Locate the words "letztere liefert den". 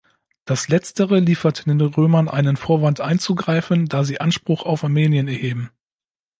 0.67-1.79